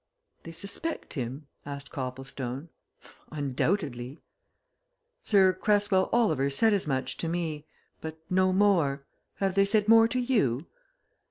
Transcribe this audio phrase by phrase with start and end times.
[0.41, 2.69] "They suspect him?" asked Copplestone.
[3.31, 4.17] "Undoubtedly!"
[5.21, 7.67] "Sir Cresswell Oliver said as much to me
[8.01, 9.05] but no more.
[9.35, 10.65] Have they said more to you?"